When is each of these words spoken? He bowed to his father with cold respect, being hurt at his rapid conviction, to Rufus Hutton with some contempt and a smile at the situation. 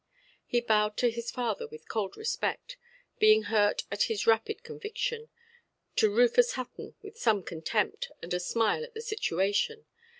He 0.47 0.61
bowed 0.61 0.97
to 0.97 1.11
his 1.11 1.29
father 1.29 1.67
with 1.67 1.87
cold 1.87 2.17
respect, 2.17 2.75
being 3.19 3.43
hurt 3.43 3.83
at 3.91 4.05
his 4.09 4.25
rapid 4.25 4.63
conviction, 4.63 5.29
to 5.97 6.09
Rufus 6.09 6.53
Hutton 6.53 6.95
with 7.03 7.19
some 7.19 7.43
contempt 7.43 8.09
and 8.19 8.33
a 8.33 8.39
smile 8.39 8.83
at 8.83 8.95
the 8.95 9.01
situation. 9.01 9.85